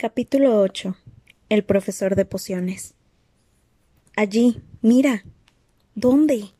[0.00, 0.96] Capítulo 8.
[1.48, 2.94] El profesor de pociones.
[4.14, 5.24] Allí, mira.
[5.96, 6.52] ¿Dónde?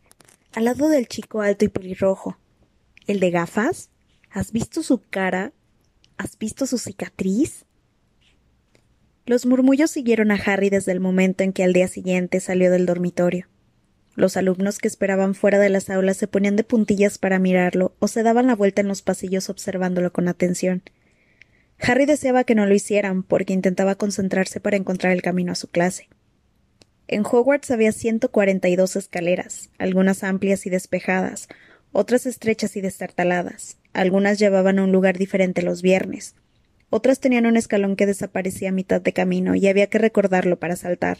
[0.55, 2.37] Al lado del chico alto y pelirrojo.
[3.07, 3.91] ¿El de gafas?
[4.29, 5.53] ¿Has visto su cara?
[6.17, 7.65] ¿Has visto su cicatriz?
[9.25, 12.87] Los murmullos siguieron a Harry desde el momento en que al día siguiente salió del
[12.87, 13.47] dormitorio.
[14.17, 18.09] Los alumnos que esperaban fuera de las aulas se ponían de puntillas para mirarlo o
[18.09, 20.83] se daban la vuelta en los pasillos observándolo con atención.
[21.81, 25.69] Harry deseaba que no lo hicieran, porque intentaba concentrarse para encontrar el camino a su
[25.69, 26.09] clase.
[27.07, 31.49] En Hogwarts había ciento cuarenta y dos escaleras, algunas amplias y despejadas,
[31.93, 36.35] otras estrechas y destartaladas, algunas llevaban a un lugar diferente los viernes,
[36.91, 40.77] otras tenían un escalón que desaparecía a mitad de camino y había que recordarlo para
[40.77, 41.19] saltar.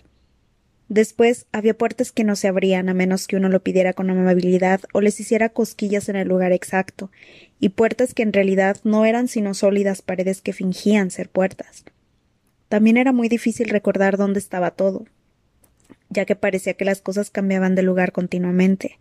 [0.89, 4.81] Después había puertas que no se abrían a menos que uno lo pidiera con amabilidad
[4.95, 7.11] o les hiciera cosquillas en el lugar exacto,
[7.61, 11.85] y puertas que en realidad no eran sino sólidas paredes que fingían ser puertas.
[12.71, 15.05] También era muy difícil recordar dónde estaba todo,
[16.09, 18.99] ya que parecía que las cosas cambiaban de lugar continuamente.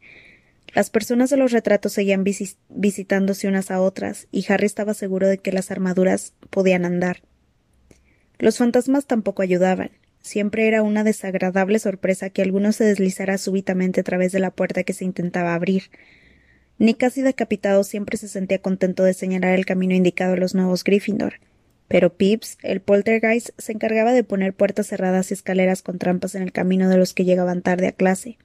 [0.73, 2.25] Las personas de los retratos seguían
[2.69, 7.21] visitándose unas a otras, y Harry estaba seguro de que las armaduras podían andar.
[8.39, 9.91] Los fantasmas tampoco ayudaban.
[10.27, 14.83] Siempre era una desagradable sorpresa que alguno se deslizara súbitamente a través de la puerta
[14.83, 15.83] que se intentaba abrir.
[16.79, 20.83] Nick casi decapitado siempre se sentía contento de señalar el camino indicado a los nuevos
[20.83, 21.35] Gryffindor.
[21.87, 26.43] Pero Pips, el poltergeist, se encargaba de poner puertas cerradas y escaleras con trampas en
[26.43, 28.37] el camino de los que llegaban tarde a clase.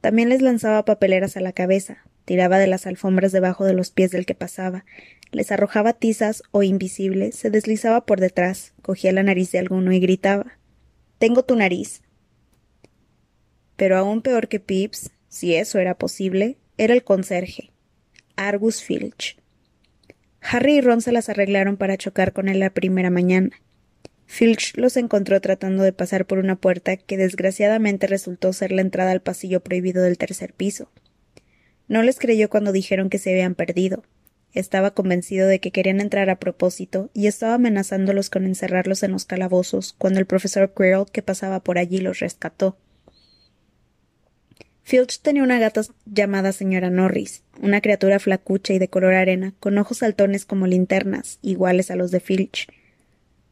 [0.00, 4.12] También les lanzaba papeleras a la cabeza, tiraba de las alfombras debajo de los pies
[4.12, 4.84] del que pasaba,
[5.32, 9.98] les arrojaba tizas o invisible, se deslizaba por detrás, cogía la nariz de alguno y
[9.98, 10.52] gritaba
[11.24, 12.02] tengo tu nariz.
[13.76, 17.70] Pero aún peor que Pips, si eso era posible, era el conserje,
[18.36, 19.38] Argus Filch.
[20.42, 23.58] Harry y Ron se las arreglaron para chocar con él la primera mañana.
[24.26, 29.10] Filch los encontró tratando de pasar por una puerta que desgraciadamente resultó ser la entrada
[29.10, 30.90] al pasillo prohibido del tercer piso.
[31.88, 34.04] No les creyó cuando dijeron que se habían perdido,
[34.54, 39.24] estaba convencido de que querían entrar a propósito y estaba amenazándolos con encerrarlos en los
[39.24, 42.78] calabozos cuando el profesor Quirrell, que pasaba por allí, los rescató.
[44.84, 49.78] Filch tenía una gata llamada señora Norris, una criatura flacucha y de color arena, con
[49.78, 52.68] ojos saltones como linternas, iguales a los de Filch.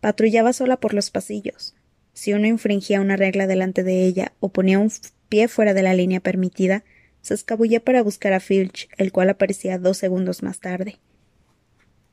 [0.00, 1.74] Patrullaba sola por los pasillos.
[2.12, 4.92] Si uno infringía una regla delante de ella o ponía un
[5.30, 6.84] pie fuera de la línea permitida,
[7.22, 10.98] se escabullía para buscar a Filch, el cual aparecía dos segundos más tarde.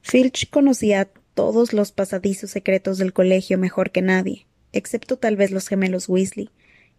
[0.01, 5.67] Filch conocía todos los pasadizos secretos del colegio mejor que nadie, excepto tal vez los
[5.67, 6.49] gemelos Weasley,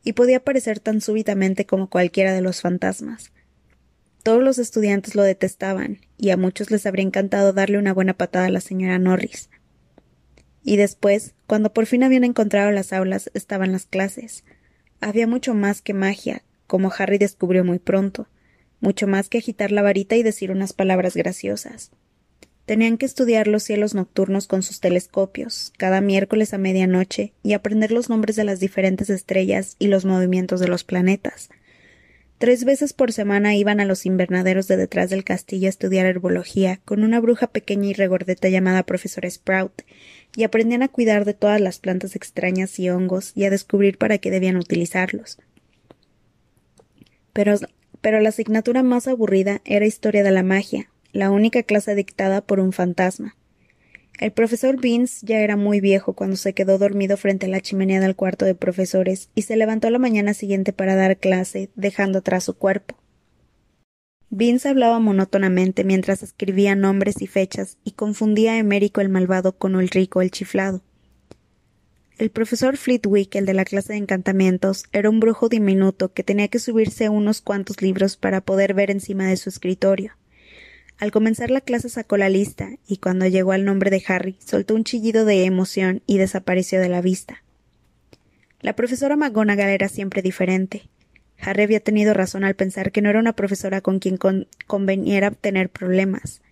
[0.02, 3.32] y podía aparecer tan súbitamente como cualquiera de los fantasmas.
[4.22, 8.46] Todos los estudiantes lo detestaban, y a muchos les habría encantado darle una buena patada
[8.46, 9.50] a la señora Norris.
[10.62, 14.44] Y después, cuando por fin habían encontrado las aulas, estaban las clases.
[15.00, 18.28] Había mucho más que magia, como Harry descubrió muy pronto,
[18.78, 21.90] mucho más que agitar la varita y decir unas palabras graciosas.
[22.64, 27.90] Tenían que estudiar los cielos nocturnos con sus telescopios, cada miércoles a medianoche, y aprender
[27.90, 31.48] los nombres de las diferentes estrellas y los movimientos de los planetas.
[32.38, 36.78] Tres veces por semana iban a los invernaderos de detrás del castillo a estudiar herbología
[36.84, 39.82] con una bruja pequeña y regordeta llamada profesora Sprout,
[40.36, 44.18] y aprendían a cuidar de todas las plantas extrañas y hongos y a descubrir para
[44.18, 45.40] qué debían utilizarlos
[47.32, 52.60] pero, la asignatura más aburrida era Historia de la Magia, la única clase dictada por
[52.60, 53.36] un fantasma.
[54.18, 58.00] El profesor Vince ya era muy viejo cuando se quedó dormido frente a la chimenea
[58.00, 62.44] del cuarto de profesores y se levantó la mañana siguiente para dar clase, dejando atrás
[62.44, 62.96] su cuerpo.
[64.28, 69.74] Vince hablaba monótonamente mientras escribía nombres y fechas y confundía a Emérico el malvado con
[69.74, 70.82] Ulrico el chiflado.
[72.20, 76.48] El profesor Flitwick, el de la clase de encantamientos, era un brujo diminuto que tenía
[76.48, 80.12] que subirse unos cuantos libros para poder ver encima de su escritorio.
[80.98, 84.74] Al comenzar la clase sacó la lista, y cuando llegó al nombre de Harry, soltó
[84.74, 87.42] un chillido de emoción y desapareció de la vista.
[88.60, 90.90] La profesora McGonagall era siempre diferente.
[91.38, 94.18] Harry había tenido razón al pensar que no era una profesora con quien
[94.66, 96.42] conveniera tener problemas.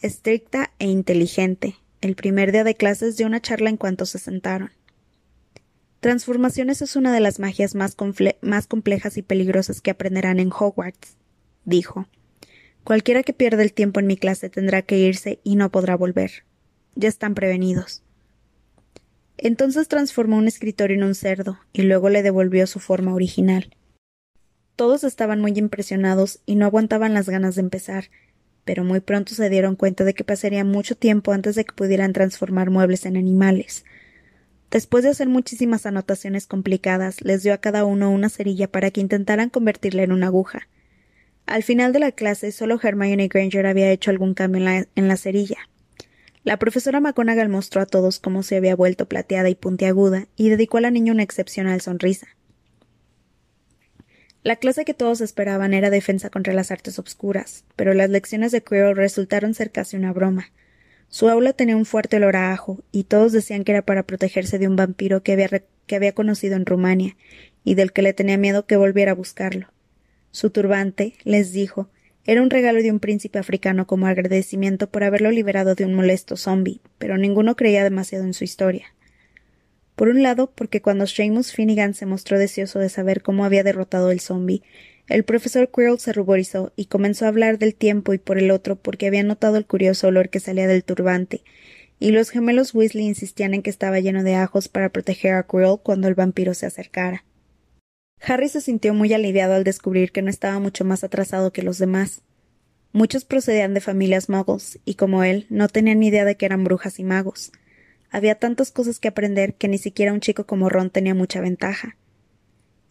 [0.00, 1.74] Estricta e inteligente.
[2.00, 4.70] El primer día de clases dio una charla en cuanto se sentaron.
[6.02, 11.16] Transformaciones es una de las magias más, complejas y peligrosas que aprenderán en Hogwarts,
[11.64, 12.08] dijo.
[12.82, 16.44] Cualquiera que pierda el tiempo en mi clase tendrá que irse y no podrá volver.
[16.96, 18.02] Ya están prevenidos.
[19.38, 23.72] Entonces transformó un escritorio en un cerdo y luego le devolvió su forma original.
[24.74, 28.10] Todos estaban muy impresionados y no aguantaban las ganas de empezar,
[28.64, 32.12] pero muy pronto se dieron cuenta de que pasaría mucho tiempo antes de que pudieran
[32.12, 33.84] transformar muebles en animales,
[34.72, 39.02] Después de hacer muchísimas anotaciones complicadas, les dio a cada uno una cerilla para que
[39.02, 40.66] intentaran convertirla en una aguja.
[41.44, 45.58] Al final de la clase, solo Hermione Granger había hecho algún cambio en la, cerilla.
[46.42, 50.78] La profesora McGonagall mostró a todos cómo se había vuelto plateada y puntiaguda, y dedicó
[50.78, 52.28] a la niña una excepcional sonrisa.
[54.42, 58.62] La clase que todos esperaban era defensa contra las artes obscuras, pero las lecciones de
[58.62, 60.50] Quirrell resultaron ser casi una broma.
[61.12, 64.58] Su aula tenía un fuerte olor a ajo, y todos decían que era para protegerse
[64.58, 67.18] de un vampiro que había, que había conocido en Rumania,
[67.64, 69.66] y del que le tenía miedo que volviera a buscarlo.
[70.30, 71.90] Su turbante, les dijo,
[72.24, 76.38] era un regalo de un príncipe africano como agradecimiento por haberlo liberado de un molesto
[76.38, 78.86] zombie, pero ninguno creía demasiado en su historia.
[79.94, 84.12] Por un lado, porque cuando Seamus Finnegan se mostró deseoso de saber cómo había derrotado
[84.12, 84.62] el zombie,
[85.08, 88.76] el profesor Quirrell se ruborizó y comenzó a hablar del tiempo y por el otro
[88.76, 91.42] porque había notado el curioso olor que salía del turbante,
[91.98, 95.78] y los gemelos Weasley insistían en que estaba lleno de ajos para proteger a Quirrell
[95.82, 97.24] cuando el vampiro se acercara.
[98.20, 101.78] Harry se sintió muy aliviado al descubrir que no estaba mucho más atrasado que los
[101.78, 102.22] demás.
[102.92, 106.62] Muchos procedían de familias muggles, y como él, no tenían ni idea de que eran
[106.62, 107.52] brujas y magos.
[108.10, 111.96] Había tantas cosas que aprender que ni siquiera un chico como Ron tenía mucha ventaja.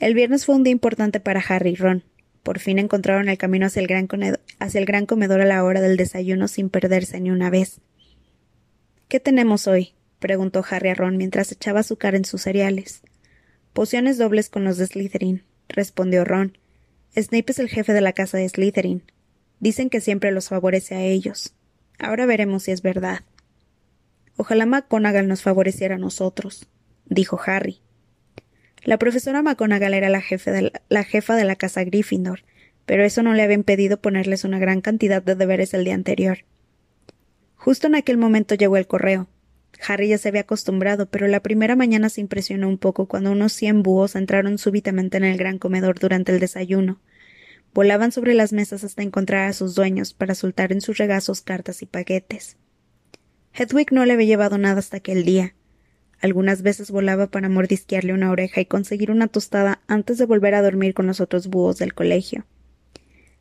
[0.02, 2.04] El viernes fue un día importante para Harry y Ron.
[2.42, 6.72] Por fin encontraron el camino hacia el, gran comedor a la hora del desayuno sin
[6.72, 7.82] perderse ni una vez.
[9.08, 9.94] ¿Qué tenemos hoy?
[10.18, 13.04] preguntó Harry a Ron mientras echaba cara en sus cereales.
[13.74, 16.58] Pociones dobles con los de Slytherin, respondió Ron.
[17.16, 19.04] Snape es el jefe de la casa de Slytherin.
[19.60, 21.54] Dicen que siempre los favorece a ellos.
[22.00, 23.20] Ahora veremos si es verdad.
[24.36, 26.68] Ojalá McGonagall nos favoreciera a nosotros,
[27.06, 27.82] dijo Harry.
[28.84, 30.52] La profesora McGonagall era la, jefa
[31.36, 32.44] de la casa Gryffindor,
[32.88, 36.40] pero eso no le había impedido ponerles una gran cantidad de deberes el día anterior.
[37.56, 39.28] Justo en aquel momento llegó el correo.
[39.88, 43.54] Harry ya se había acostumbrado, pero la primera mañana se impresionó un poco cuando unos
[43.54, 47.00] cien búhos entraron súbitamente en el gran comedor durante el desayuno.
[47.74, 51.84] Volaban sobre las mesas hasta encontrar a sus dueños para soltar en sus regazos cartas
[51.84, 52.58] y paquetes.
[53.54, 55.54] Hedwig no le había llevado nada hasta aquel día,
[56.22, 60.62] algunas veces volaba para mordisquearle una oreja y conseguir una tostada antes de volver a
[60.62, 62.46] dormir con los otros búhos del colegio.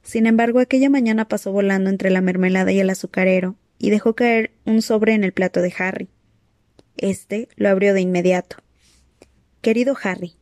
[0.03, 4.53] Sin embargo, aquella mañana pasó volando entre la mermelada y el azucarero y dejó caer
[4.65, 6.09] un sobre en el plato de Harry.
[6.97, 8.57] Este lo abrió de inmediato.
[9.61, 10.37] Querido Harry,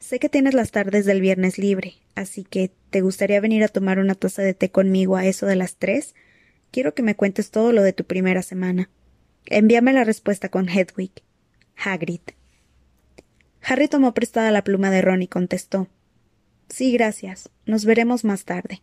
[0.00, 3.98] sé que tienes las tardes del viernes libre, así que ¿te gustaría venir a tomar
[3.98, 6.14] una taza de té conmigo a eso de las tres?
[6.72, 8.90] Quiero que me cuentes todo lo de tu primera semana.
[9.46, 11.12] Envíame la respuesta con Hedwig.
[11.76, 12.20] Hagrid.
[13.62, 15.88] Harry tomó prestada la pluma de Ron y contestó
[16.68, 17.50] Sí, gracias.
[17.66, 18.82] Nos veremos más tarde.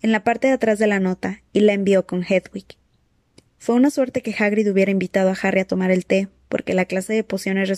[0.00, 2.66] En la parte de atrás de la nota, y la envió con Hedwig.
[3.58, 6.86] Fue una suerte que Hagrid hubiera invitado a Harry a tomar el té, porque la
[6.86, 7.68] clase de pociones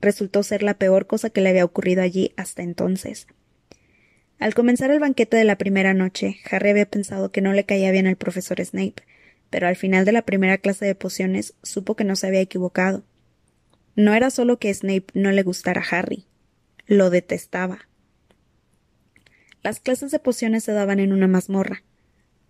[0.00, 3.26] resultó ser la peor cosa que le había ocurrido allí hasta entonces.
[4.38, 7.90] Al comenzar el banquete de la primera noche, Harry había pensado que no le caía
[7.90, 9.02] bien al profesor Snape,
[9.50, 13.02] pero al final de la primera clase de pociones supo que no se había equivocado.
[13.98, 16.24] No era solo que Snape no le gustara a Harry,
[16.86, 17.88] lo detestaba.
[19.64, 21.82] Las clases de pociones se daban en una mazmorra.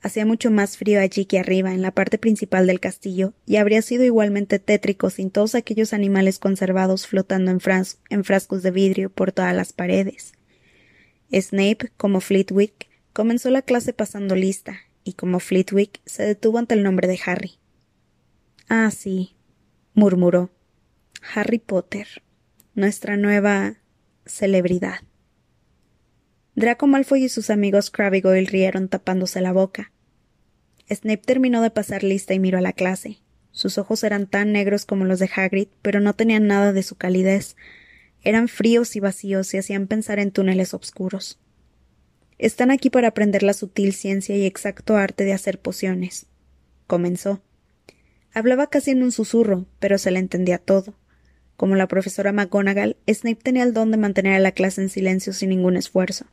[0.03, 3.81] Hacía mucho más frío allí que arriba, en la parte principal del castillo, y habría
[3.81, 7.61] sido igualmente tétrico sin todos aquellos animales conservados flotando en,
[8.11, 10.35] en frascos de vidrio por todas las paredes.
[11.33, 16.83] Snape, como Flitwick, comenzó la clase pasando lista, y como Flitwick se detuvo ante el
[16.83, 17.53] nombre de Harry.
[18.69, 19.35] Ah, sí,
[19.95, 20.51] murmuró.
[21.23, 22.23] Harry Potter,
[22.75, 23.77] nuestra nueva
[24.25, 25.01] celebridad.
[26.55, 29.93] Draco Malfoy y sus amigos Crabbe y Goyle rieron tapándose la boca.
[30.89, 33.19] Snape terminó de pasar lista y miró a la clase.
[33.53, 36.97] Sus ojos eran tan negros como los de Hagrid, pero no tenían nada de su
[36.97, 37.57] calidez.
[38.23, 41.39] Eran fríos y vacíos y hacían pensar en túneles oscuros.
[42.39, 46.27] Están aquí para aprender la sutil ciencia y exacto arte de hacer pociones.
[46.87, 47.43] Comenzó.
[48.33, 50.98] Hablaba casi en un susurro, pero se le entendía todo.
[51.59, 55.33] Como la profesora McGonagall, Snape tenía el don de mantener a la clase en silencio
[55.33, 56.25] sin ningún esfuerzo.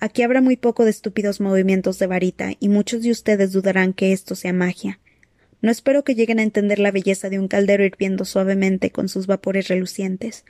[0.00, 4.12] Aquí habrá muy poco de estúpidos movimientos de varita, y muchos de ustedes dudarán que
[4.12, 4.98] esto sea magia.
[5.60, 9.28] No espero que lleguen a entender la belleza de un caldero hirviendo suavemente con sus
[9.28, 10.44] vapores relucientes,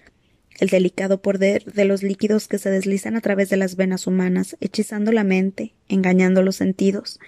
[0.58, 4.56] el delicado poder de los líquidos que se deslizan a través de las venas humanas,
[4.62, 7.20] hechizando la mente, engañando los sentidos.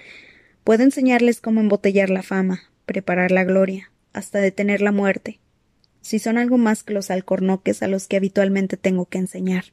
[0.65, 5.41] Puedo enseñarles cómo embotellar la fama, preparar la gloria, hasta detener la muerte,
[6.05, 9.65] si son algo más que los alcornoques a los que habitualmente tengo que enseñar.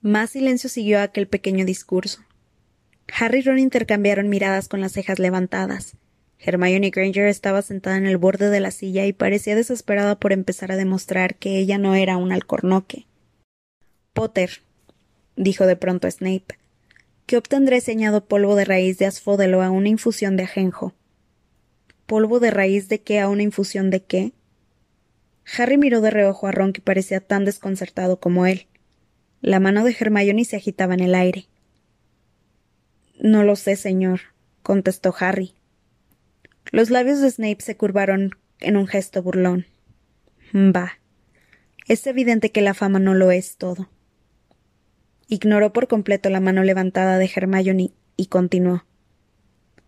[0.00, 2.20] Más silencio siguió aquel pequeño discurso.
[3.12, 5.96] Harry y Ron intercambiaron miradas con las cejas levantadas.
[6.38, 10.70] Hermione Granger estaba sentada en el borde de la silla y parecía desesperada por empezar
[10.70, 13.06] a demostrar que ella no era un alcornoque.
[14.12, 14.62] Potter,
[15.34, 16.58] dijo de pronto Snape,
[17.26, 20.94] ¿qué obtendré si añado polvo de raíz de asfódelo a una infusión de ajenjo?
[22.06, 24.32] ¿Polvo de raíz de qué a una infusión de qué?
[25.56, 28.66] Harry miró de reojo a Ron que parecía tan desconcertado como él.
[29.40, 31.46] La mano de Hermione se agitaba en el aire.
[33.20, 34.20] No lo sé, señor,
[34.62, 35.54] contestó Harry.
[36.72, 39.66] Los labios de Snape se curvaron en un gesto burlón.
[40.52, 40.98] Bah.
[41.86, 43.88] Es evidente que la fama no lo es todo.
[45.28, 48.84] Ignoró por completo la mano levantada de Hermione y continuó.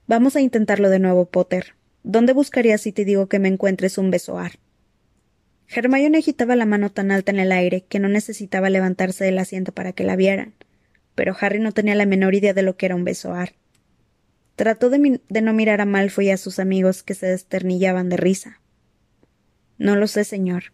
[0.06, 1.74] Vamos a intentarlo de nuevo, Potter.
[2.02, 4.52] ¿Dónde buscarías si te digo que me encuentres un besoar?
[5.70, 9.72] Hermione agitaba la mano tan alta en el aire que no necesitaba levantarse del asiento
[9.72, 10.54] para que la vieran,
[11.14, 13.54] pero Harry no tenía la menor idea de lo que era un besoar.
[14.56, 18.60] Trató de, no mirar a Malfoy y a sus amigos que se desternillaban de risa.
[19.76, 20.72] No lo sé, señor.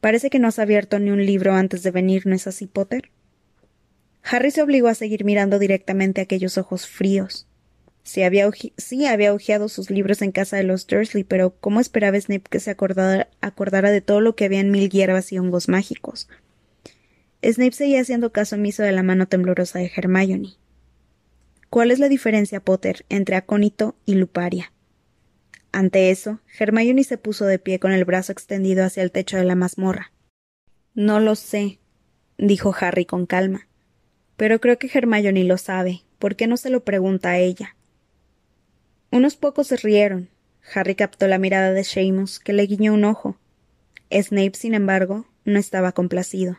[0.00, 3.10] Parece que no has abierto ni un libro antes de venir, ¿no es así, Potter?
[4.22, 7.47] Harry se obligó a seguir mirando directamente aquellos ojos fríos.
[8.08, 8.48] Sí había,
[8.78, 12.58] sí había hojeado sus libros en casa de los Dursley, pero ¿cómo esperaba Snape que
[12.58, 16.26] se acordara, acordara de todo lo que había en mil hierbas y hongos mágicos?
[17.44, 20.54] Snape seguía haciendo caso omiso de la mano temblorosa de Hermione.
[21.68, 24.72] ¿Cuál es la diferencia, Potter, entre acónito y luparia?
[25.70, 29.44] Ante eso, Hermione se puso de pie con el brazo extendido hacia el techo de
[29.44, 30.12] la mazmorra.
[30.94, 31.78] No lo sé,
[32.38, 33.68] dijo Harry con calma.
[34.38, 36.04] Pero creo que Hermione lo sabe.
[36.18, 37.74] ¿Por qué no se lo pregunta a ella?
[39.10, 40.28] Unos pocos se rieron.
[40.74, 43.38] Harry captó la mirada de Seamus, que le guiñó un ojo.
[44.12, 46.58] Snape, sin embargo, no estaba complacido.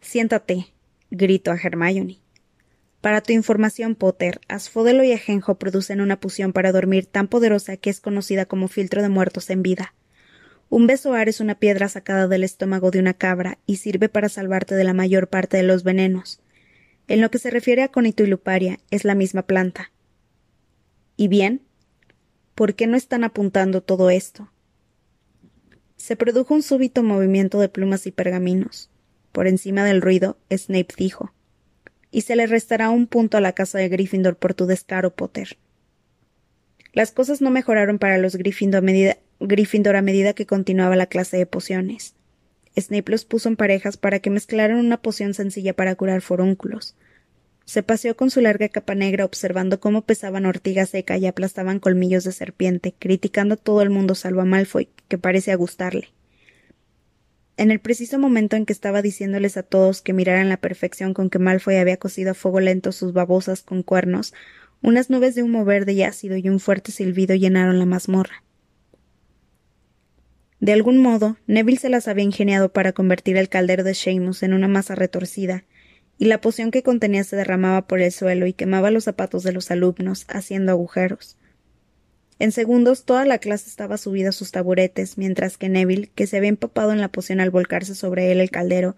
[0.00, 0.68] Siéntate,
[1.10, 2.20] gritó a Hermione.
[3.02, 7.90] Para tu información, Potter, Asfodelo y Ajenjo producen una poción para dormir tan poderosa que
[7.90, 9.94] es conocida como filtro de muertos en vida.
[10.70, 14.74] Un besoar es una piedra sacada del estómago de una cabra y sirve para salvarte
[14.74, 16.40] de la mayor parte de los venenos.
[17.08, 19.92] En lo que se refiere a conito y luparia, es la misma planta.
[21.16, 21.62] ¿Y bien?
[22.54, 24.50] ¿Por qué no están apuntando todo esto?
[25.96, 28.90] Se produjo un súbito movimiento de plumas y pergaminos.
[29.32, 31.32] Por encima del ruido, Snape dijo
[32.16, 35.58] y se le restará un punto a la casa de Gryffindor por tu descaro, Potter.
[36.94, 41.08] Las cosas no mejoraron para los Gryffindor a medida, Gryffindor a medida que continuaba la
[41.08, 42.14] clase de pociones.
[42.74, 46.94] Snape los puso en parejas para que mezclaran una poción sencilla para curar forúnculos.
[47.66, 52.22] Se paseó con su larga capa negra observando cómo pesaban ortiga seca y aplastaban colmillos
[52.22, 56.10] de serpiente, criticando a todo el mundo salvo a Malfoy, que parecía gustarle.
[57.56, 61.28] En el preciso momento en que estaba diciéndoles a todos que miraran la perfección con
[61.28, 64.32] que Malfoy había cocido a fuego lento sus babosas con cuernos,
[64.80, 68.44] unas nubes de humo verde y ácido y un fuerte silbido llenaron la mazmorra.
[70.60, 74.54] De algún modo, Neville se las había ingeniado para convertir el caldero de Seamus en
[74.54, 75.64] una masa retorcida,
[76.18, 79.52] y la poción que contenía se derramaba por el suelo y quemaba los zapatos de
[79.52, 81.36] los alumnos, haciendo agujeros.
[82.38, 86.36] En segundos toda la clase estaba subida a sus taburetes, mientras que Neville, que se
[86.36, 88.96] había empapado en la poción al volcarse sobre él el caldero,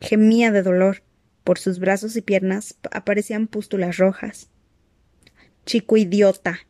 [0.00, 1.02] gemía de dolor.
[1.44, 4.48] Por sus brazos y piernas aparecían pústulas rojas.
[5.66, 6.60] Chico idiota.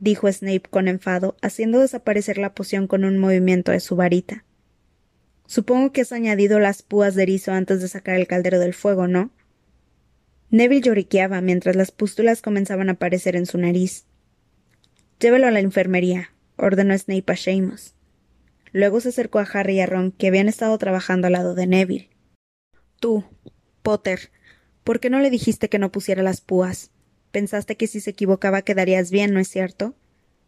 [0.00, 4.44] dijo Snape con enfado, haciendo desaparecer la poción con un movimiento de su varita.
[5.48, 9.08] Supongo que has añadido las púas de erizo antes de sacar el caldero del fuego,
[9.08, 9.30] ¿no?
[10.50, 14.04] Neville lloriqueaba mientras las pústulas comenzaban a aparecer en su nariz.
[15.18, 17.94] Llévelo a la enfermería, ordenó Snape a Seamus.
[18.72, 21.66] Luego se acercó a Harry y a Ron, que habían estado trabajando al lado de
[21.66, 22.10] Neville.
[23.00, 23.24] Tú,
[23.82, 24.30] Potter,
[24.84, 26.90] ¿por qué no le dijiste que no pusiera las púas?
[27.30, 29.94] Pensaste que si se equivocaba quedarías bien, ¿no es cierto?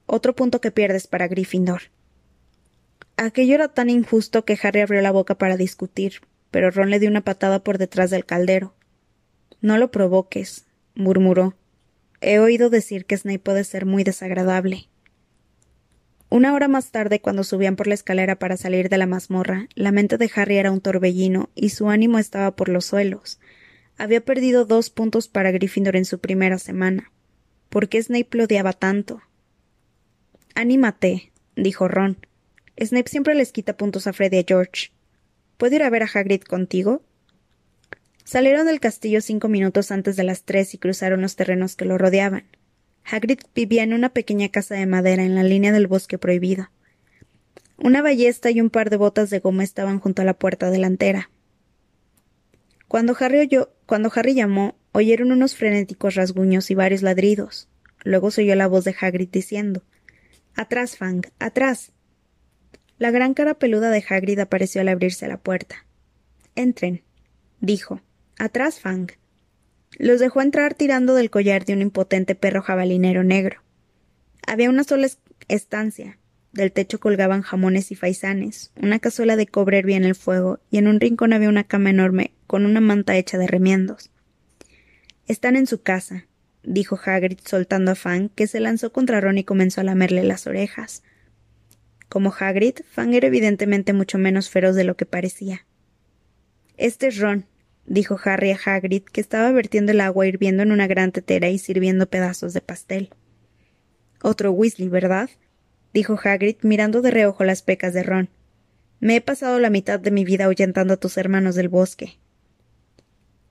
[0.04, 1.84] Otro punto que pierdes para Gryffindor.
[3.22, 7.10] Aquello era tan injusto que Harry abrió la boca para discutir, pero Ron le dio
[7.10, 8.72] una patada por detrás del caldero.
[9.60, 11.54] No lo provoques, murmuró.
[12.22, 14.88] He oído decir que Snape puede ser muy desagradable.
[16.30, 19.92] Una hora más tarde, cuando subían por la escalera para salir de la mazmorra, la
[19.92, 23.38] mente de Harry era un torbellino y su ánimo estaba por los suelos.
[23.98, 27.12] Había perdido dos puntos para Gryffindor en su primera semana.
[27.68, 29.20] ¿Por qué Snape lo tanto?
[30.54, 32.16] Anímate, dijo Ron.
[32.80, 34.90] Snape siempre les quita puntos a Freddy y a George.
[35.58, 37.02] ¿Puedo ir a ver a Hagrid contigo?
[38.24, 41.98] Salieron del castillo cinco minutos antes de las tres y cruzaron los terrenos que lo
[41.98, 42.44] rodeaban.
[43.04, 46.70] Hagrid vivía en una pequeña casa de madera en la línea del bosque prohibido.
[47.76, 51.30] Una ballesta y un par de botas de goma estaban junto a la puerta delantera.
[52.88, 57.68] Cuando Harry, oyó, cuando Harry llamó, oyeron unos frenéticos rasguños y varios ladridos.
[58.04, 59.82] Luego se oyó la voz de Hagrid diciendo
[60.54, 61.92] Atrás, Fang, atrás.
[63.00, 65.86] La gran cara peluda de Hagrid apareció al abrirse la puerta.
[66.54, 67.02] Entren,
[67.58, 68.02] dijo.
[68.38, 69.08] Atrás, Fang.
[69.96, 73.62] Los dejó entrar tirando del collar de un impotente perro jabalinero negro.
[74.46, 75.08] Había una sola
[75.48, 76.18] estancia.
[76.52, 80.76] Del techo colgaban jamones y faisanes, una cazuela de cobre hervía en el fuego, y
[80.76, 84.10] en un rincón había una cama enorme con una manta hecha de remiendos.
[85.26, 86.26] Están en su casa,
[86.64, 90.46] dijo Hagrid soltando a Fang, que se lanzó contra Ron y comenzó a lamerle las
[90.46, 91.02] orejas.
[92.10, 95.64] Como Hagrid, Fang era evidentemente mucho menos feroz de lo que parecía.
[96.76, 97.46] Este es Ron,
[97.86, 101.58] dijo Harry a Hagrid, que estaba vertiendo el agua hirviendo en una gran tetera y
[101.58, 103.10] sirviendo pedazos de pastel.
[104.22, 105.30] Otro Weasley, ¿verdad?
[105.94, 108.28] dijo Hagrid mirando de reojo las pecas de Ron.
[108.98, 112.18] Me he pasado la mitad de mi vida ahuyentando a tus hermanos del bosque.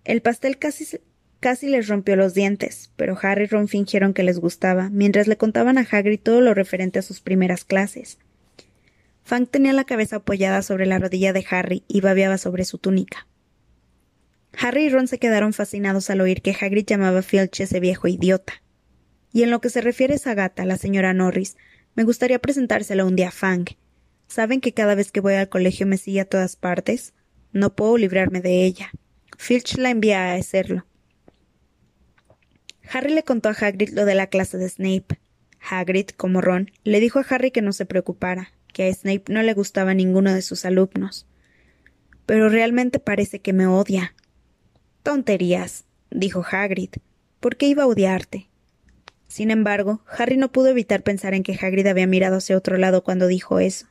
[0.04, 1.00] El pastel casi,
[1.40, 5.38] casi les rompió los dientes, pero Harry y Ron fingieron que les gustaba, mientras le
[5.38, 8.20] contaban a Hagrid todo lo referente a sus primeras clases.
[9.30, 13.28] Fang tenía la cabeza apoyada sobre la rodilla de Harry y babeaba sobre su túnica.
[14.58, 18.08] Harry y Ron se quedaron fascinados al oír que Hagrid llamaba a Filch ese viejo
[18.08, 18.64] idiota.
[19.32, 21.58] Y en lo que se refiere a esa gata, la señora Norris,
[21.94, 23.68] me gustaría presentársela un día a Fang.
[24.26, 27.14] ¿Saben que cada vez que voy al colegio me sigue a todas partes?
[27.52, 28.90] No puedo librarme de ella.
[29.38, 30.88] Filch la envía a hacerlo.
[32.92, 35.20] Harry le contó a Hagrid lo de la clase de Snape.
[35.60, 39.44] Hagrid, como Ron, le dijo a Harry que no se preocupara, que a Snape no
[39.44, 41.28] le gustaba ninguno de sus alumnos.
[42.26, 44.16] Pero realmente parece que me odia.
[45.04, 46.92] Tonterías, dijo Hagrid.
[47.40, 48.50] ¿Por qué iba a odiarte?
[49.28, 53.04] Sin embargo, Harry no pudo evitar pensar en que Hagrid había mirado hacia otro lado
[53.04, 53.88] cuando dijo eso.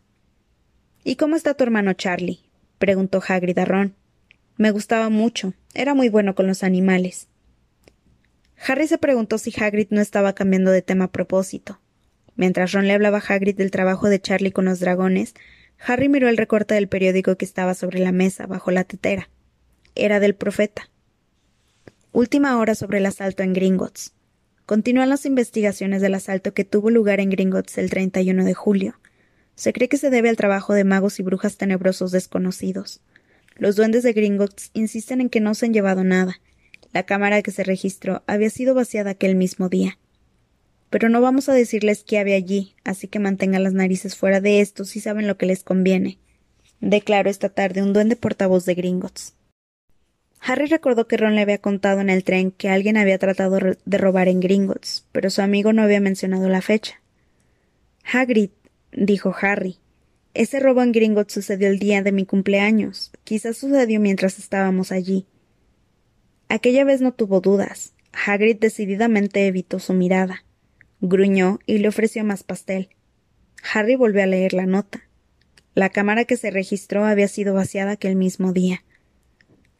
[1.05, 2.51] ¿Y cómo está tu hermano Charlie?
[2.79, 3.95] preguntó Hagrid a Ron.
[4.57, 5.55] Me gustaba mucho.
[5.75, 7.29] Era muy bueno con los animales.
[8.67, 11.81] Harry se preguntó si Hagrid no estaba cambiando de tema a propósito.
[12.39, 15.35] Mientras Ron le hablaba a Hagrid del trabajo de Charlie con los dragones,
[15.85, 19.29] Harry miró el recorte del periódico que estaba sobre la mesa, bajo la tetera.
[19.97, 20.89] Era del profeta.
[22.13, 24.13] Última hora sobre el asalto en Gringotts.
[24.67, 29.01] Continúan las investigaciones del asalto que tuvo lugar en Gringotts el 31 de julio.
[29.57, 33.01] Se cree que se debe al trabajo de magos y brujas tenebrosos desconocidos.
[33.57, 36.41] Los duendes de Gringotts insisten en que no se han llevado nada.
[36.93, 39.99] La cámara que se registró había sido vaciada aquel mismo día.
[40.91, 44.61] Pero no vamos a decirles qué había allí, así que mantengan las narices fuera de
[44.61, 46.19] esto si saben lo que les conviene.
[46.81, 49.35] Declaró esta tarde un duende portavoz de Gringotts.
[50.41, 53.99] Harry recordó que Ron le había contado en el tren que alguien había tratado de
[53.99, 57.01] robar en Gringotts, pero su amigo no había mencionado la fecha.
[58.05, 58.51] Hagrid,
[58.93, 59.79] dijo Harry,
[60.35, 63.11] ese robo en Gringotts sucedió el día de mi cumpleaños.
[63.25, 65.27] Quizás sucedió mientras estábamos allí.
[66.49, 67.93] Aquella vez no tuvo dudas.
[68.13, 70.45] Hagrid decididamente evitó su mirada.
[71.01, 72.91] Gruñó y le ofreció más pastel.
[73.73, 75.09] Harry volvió a leer la nota.
[75.75, 78.83] La cámara que se registró había sido vaciada aquel mismo día.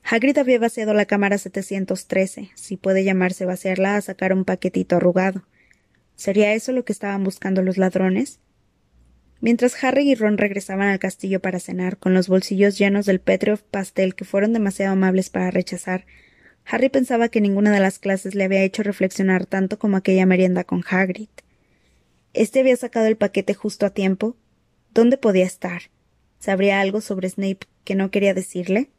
[0.05, 5.45] Hagrid había vaciado la cámara 713, si puede llamarse vaciarla a sacar un paquetito arrugado.
[6.15, 8.41] ¿Sería eso lo que estaban buscando los ladrones?
[9.41, 13.57] Mientras Harry y Ron regresaban al castillo para cenar, con los bolsillos llenos del pétreo
[13.57, 16.07] pastel que fueron demasiado amables para rechazar,
[16.71, 20.65] Harry pensaba que ninguna de las clases le había hecho reflexionar tanto como aquella merienda
[20.65, 21.29] con Hagrid.
[22.35, 24.37] ¿Este había sacado el paquete justo a tiempo?
[24.93, 25.83] ¿Dónde podía estar?
[26.39, 28.91] ¿Sabría algo sobre Snape que no quería decirle?